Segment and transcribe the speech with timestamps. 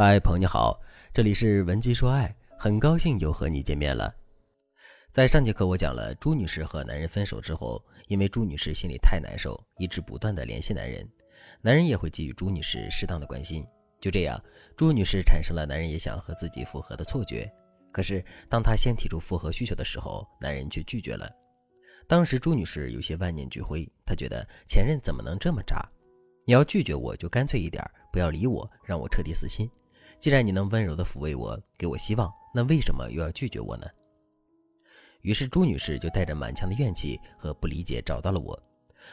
[0.00, 0.80] 嗨，朋友你好，
[1.12, 4.14] 这里是文姬说爱，很高兴又和你见面了。
[5.10, 11.04] 在上节课我讲了朱女士和男人分手之后，因为朱女士心里太难受，一直不断的联系男人，
[11.60, 13.66] 男人也会给予朱女士适当的关心。
[14.00, 14.40] 就这样，
[14.76, 17.52] 朱女士产生了男人也想和自己复合的错觉。
[17.90, 21.28] 可是，当她先提出复合需求的时候，男人却拒绝了。
[22.06, 25.84] 当时朱女士有些万念俱灰，她觉得前任怎么能这么渣？
[26.46, 29.68] 你要拒绝我就干脆一点，不要理我，让我彻底死心。
[30.18, 33.86] 既然你能温柔地抚慰我，给我希望，那为什么又要拒绝我呢？
[35.22, 38.60] 于是朱女士就带着满腔的怨气和不理解找到了我。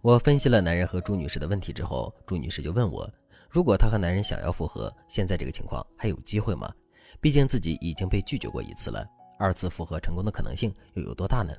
[0.00, 3.08] 我分析了男人和朱女士的问题之后，朱女士就问我：
[3.48, 6.72] 如果她和男人想要复合，现在这个情况还有机会吗？
[7.20, 9.06] 毕竟自己已经被拒绝过一次了，
[9.38, 11.52] 二次复合成功的可能性又有多大呢？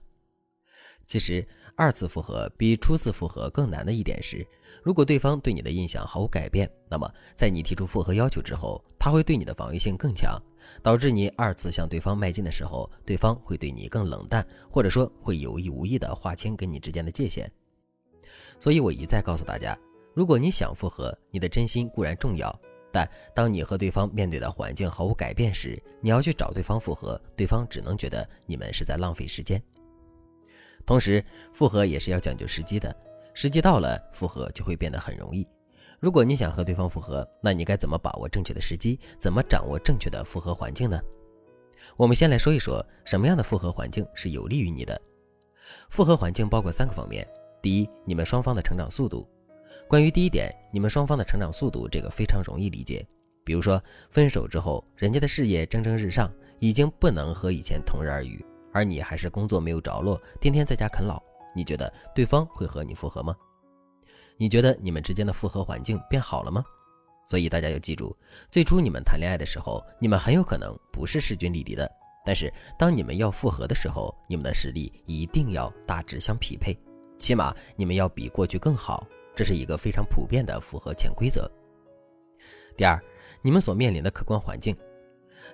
[1.07, 4.45] 其实，二次复合比初次复合更难的一点是，
[4.83, 10.37] 如果对方对你的印象毫无改变，那么在你提出复合要求之后，他会对你的防御性更强，
[10.83, 17.49] 导致你二次向对方迈进的时候，对方会对你更冷淡，或者说会有意无意的划清跟你之间的界限。
[18.59, 19.77] 所以我一再告诉大家，
[20.13, 22.53] 如果你想复合，你的真心固然重要，
[22.91, 29.61] 但当你和对方面对的环境毫无改变时，你要去找对方复合，对方只能觉得你们是在浪费时间。
[30.87, 32.95] 同时，复合也是要讲究时机的，
[33.33, 35.45] 时机到了，复合就会变得很容易。
[35.99, 38.97] 如果你想和对方复合，那你该怎么把握正确的时机？
[39.19, 40.97] 怎么掌握正确的复合环境呢？
[41.97, 44.99] 我们先来说一说什么样的复合环境是有利于你的。
[45.89, 47.27] 复合环境包括三个方面：
[47.61, 49.27] 第一，你们双方的成长速度。
[49.89, 53.05] 关于第一点，你们双方的成长速度，这个非常容易理解。
[53.43, 58.45] 比如说，分手之后，人家的事业蒸蒸日上，已经不能和以前同日而语。
[58.77, 61.19] 而你还是工作没有着落，天天在家啃老，
[61.55, 63.35] 你觉得对方会和你复合吗？
[64.37, 66.63] 你觉得你们之间的复合环境变好了吗？
[67.25, 68.15] 所以大家要记住，
[68.51, 71.91] 最初你们谈恋爱的时候，你们很有可能不是势均力敌的，
[72.23, 76.77] 但是当你们要复合的时候，你们的实力一定要大致相匹配，
[77.17, 81.49] 起码你们要比过去更好，这是一个非常普遍的复合潜规则。
[82.77, 83.01] 第二，
[83.41, 84.77] 你们所面临的客观环境。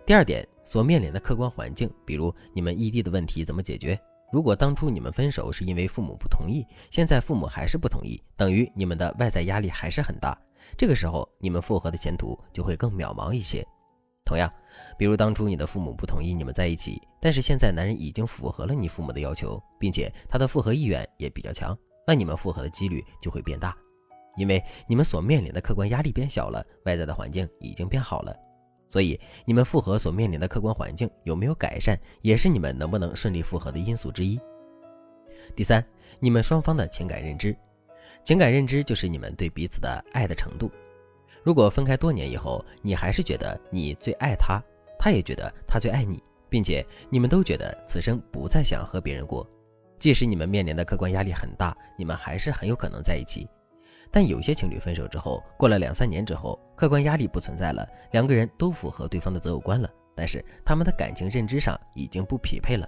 [0.05, 3.99] 第二点，所面临的客观环境，比如你们异地的问题怎么解决？
[4.31, 10.37] 如果当初你们分手是因为父母不同意，现在父母还是不同意，等于你们的外在压力还是很大。
[10.77, 13.65] 这个时候，你们复合的前途就会更渺茫一些。
[14.25, 14.51] 同样，
[14.97, 21.77] 比如当初你的父母不同意你们在一起，但是现在男人已经符合了你父母的要求，并且他的复合意愿也比较强，
[22.07, 23.77] 那你们复合的几率就会变大，
[24.37, 28.33] 因为你们所面临的客观压力变小了，外在的环境已经变好了。
[28.85, 34.39] 所以，你们复合所面临的客观环境有没有改善，也是你们能不能顺利复合的因素之一。
[35.55, 35.83] 第三，
[36.19, 37.55] 你们双方的情感认知，
[38.23, 40.71] 情感认知就是你们对彼此的爱的程度。
[41.43, 44.61] 如果分开多年以后，你还是觉得你最爱他，
[44.97, 49.45] 他也觉得他最爱你，并且你们都觉得此生不再想和别人过，
[49.99, 53.47] 即使你们面临的客观压力很大，你们还是很有可能在一起。
[54.13, 62.87] 但有些情侣分手之后，过了两三年之后，客观压力不存在了，两个人都符合对方的择偶观了，但是他们的感情认知上已经不匹配了，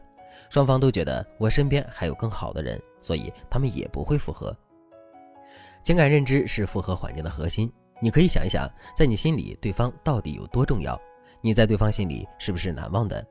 [0.52, 4.56] 双方都觉得我身边还有更好的人，所以他们也不会复合。
[5.82, 10.96] 情感认知是复合环境的核心，你可以想一想，在你心里对方到底有多重要？
[11.42, 13.26] 你在对方心里是不是难忘的？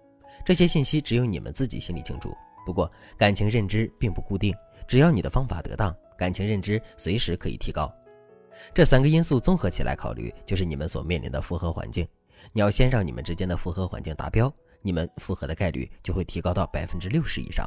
[0.45, 2.37] 这些信息只有你们自己心里清楚。
[2.67, 4.53] 不过感情认知并不固定，
[4.89, 5.95] 只要你的方法得当。
[6.17, 7.93] 感情认知随时可以提高，
[8.73, 12.07] 这三个因素综合起来考虑，就是你们所面临的复合环境。
[12.53, 14.53] 你要先让你们之间的复合环境达标，
[14.83, 17.67] 你们复合的概率就会提高到百分之六十以上。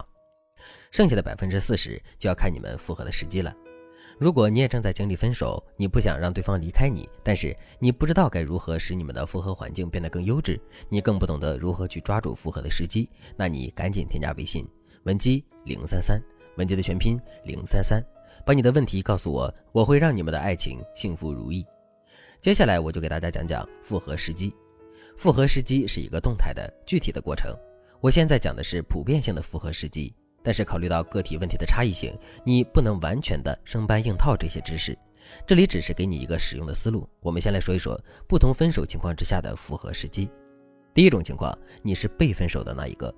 [0.92, 3.54] 剩下的百分之四十就要看你们复合的时机了。
[4.20, 10.60] 如果你也正在经历分手，你不想让对方离开你，但是你不知道该如何使你们的复合环境变得更优质，
[10.90, 14.68] 你更不懂得如何去抓住复合的时机，那你赶紧添加微信
[15.04, 16.20] 文姬零三三，
[16.58, 18.04] 文姬的全拼零三三。
[18.48, 21.66] 把你的问题告诉我，我会让你们的爱情幸福如意。
[22.40, 24.56] 接下来我就给大家讲讲复合时机。
[25.18, 27.54] 复合时机是一个动态的、具体的过程。
[28.00, 34.98] 我现在讲的是普遍性的复合时机，但是考虑到个体问题的差异性，你不能完全的生搬硬套这些知识。
[35.46, 37.06] 这里只是给你一个使用的思路。
[37.20, 40.30] 我们先来说一说不同分手情况之下的复合时机。
[40.94, 41.54] 第一种情况，
[41.84, 43.14] 你是被分手的那一个。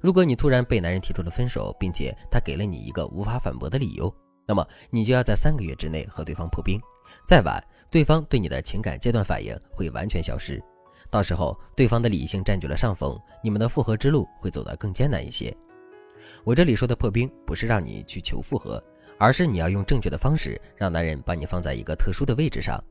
[0.00, 4.12] 如果你突然被男人提出了分手，并且他给了你一个无法反驳的理由。
[4.46, 6.80] 那么你就要在三个月之内和对方破冰，
[7.26, 10.62] 再晚，对方对你的情感阶段反应会完全消失，
[11.10, 15.54] 到时候对方的理性占据了上风，你们的复合之路会走得更艰难一些。
[16.44, 18.82] 我这里说的破冰，不是让你去求复合，
[19.18, 22.82] 而是你要用正确的方式让男人把你放在一个特殊的位置上，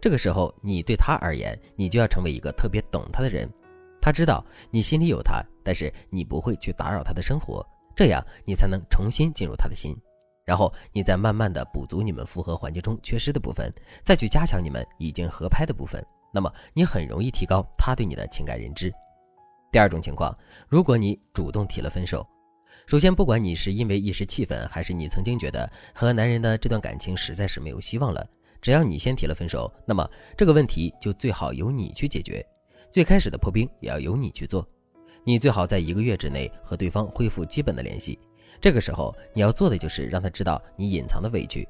[0.00, 3.48] 这个时候，你对他而言，你就要成为一个特别懂他的人。
[4.00, 9.96] 他知道你心里有他，但是你不会去打扰他的生活，这样你才能重新进入他的心。
[10.50, 16.04] 然后你再慢慢的补足你们复合环节中缺失的部分，再去加强你们已经合拍的部分。
[16.34, 18.92] 那么你很容易提高他对你的情感认知。
[19.70, 20.36] 第二种情况，
[20.68, 22.26] 如果你主动提了分手，
[22.84, 28.28] 首先不管你是因为一时气愤，还是你曾经觉得和男人的这段感情实在是没有希望了，
[28.60, 30.04] 只要你先提了分手，那么
[30.36, 32.44] 这个问题就最好由你去解决。
[32.90, 34.68] 最开始的破冰也要由你去做，
[35.22, 38.18] 你最好在一个月之内和对方恢复基本的联系。
[38.60, 41.68] 这个时候你要做的就是让他知道你隐藏的委屈。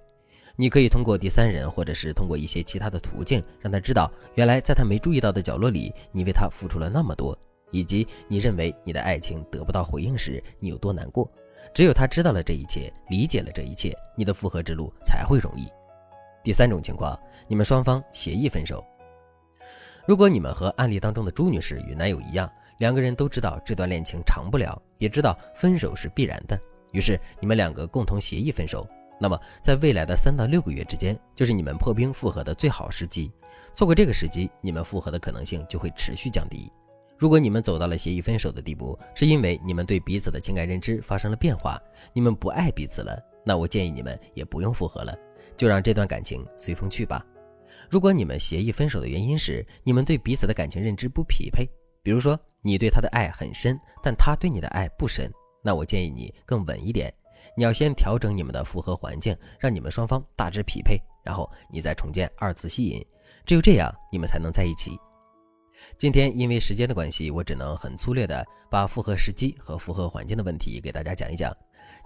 [0.56, 7.36] 你可以通过第三人，或者是通过一些其他的途径，让他知道原来在他没注意到的角落里，你为他付出了那么多，
[7.70, 11.30] 以及你认为你的爱情得不到回应时你有多难过。
[11.72, 15.66] 只有他知道了这一切，理解了这一切，你的复合之路才会容易。
[16.42, 18.84] 第三种情况，你们双方协议分手。
[20.06, 26.58] 如果你们和案例当中的朱女士与男友一样，两个人都知道这段恋情长不了，也知道分手是必然的，
[26.92, 28.86] 于是你们两个共同协议分手。
[29.20, 33.30] 那么，在未来的三到六个月之间，就是你们破冰复合的最好时机。
[33.74, 36.72] 错过这个时机，你们复合的可能性就会持续降低。
[37.18, 41.78] 如果你们走到了协议分手的地步，是因为你们对彼此的情感认知发生了变化，
[42.14, 45.14] 你们不爱彼此了，那我建议你们也不用复合了，
[45.54, 47.22] 就让这段感情随风去吧。
[47.90, 51.68] 如果你们协议分手的原因是你们对彼此的感情认知不匹配，
[52.02, 55.30] 比如说你对他的爱很深，但他对你的爱不深，
[55.62, 57.12] 那我建议你更稳一点，
[57.56, 63.04] 你要先调整你们的复合环境，让你们双方大致匹配，然后你再重建二次吸引，
[63.44, 64.98] 只有这样你们才能在一起。
[65.96, 71.54] 今天因为时间的关系，我只能很粗略的把复合时机和复合环境的问题给大家讲一讲。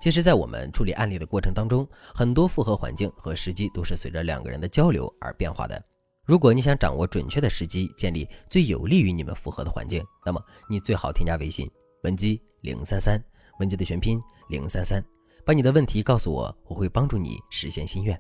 [0.01, 5.85] 其实，在我们处理案例的过程当中，很多复合环境和时机都是随着两个人的交流而变化的。
[6.25, 11.71] 如果你想掌握准确的时机，建立最有利于你们复合的环境，那么你最好添加微信
[12.05, 13.21] 文姬零三三，
[13.59, 15.05] 文姬的全拼零三三，
[15.45, 18.19] 把你的问题告诉我，我会帮助你实现心愿。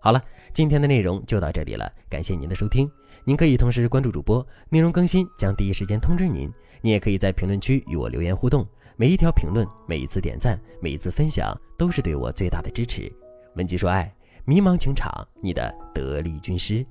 [0.00, 0.22] 好了，
[0.54, 2.90] 今天的内容就到这里了，感谢您的收听。
[3.24, 6.50] 您可以同时关注主播，内容更新将第一时间通知您。
[6.80, 8.66] 您也可以在评论区与我留言互动。
[8.96, 13.12] 每一条评论，每一次点赞，每一次分享，都是对我最大的支持。
[13.56, 14.10] 文姬说爱，
[14.46, 15.12] 迷茫情场，
[15.42, 16.84] 你的得力军师。